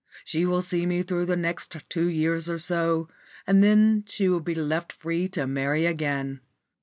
She 0.25 0.47
will 0.47 0.63
see 0.63 0.87
me 0.87 1.03
through 1.03 1.25
the 1.25 1.35
next 1.35 1.75
two 1.87 2.07
years 2.07 2.49
or 2.49 2.57
so, 2.57 3.07
and 3.45 3.63
then 3.63 4.03
she 4.07 4.27
will 4.29 4.39
be 4.39 4.55
left 4.55 4.91
free 4.91 5.29
to 5.29 5.45
marry 5.45 5.85
again. 5.85 6.39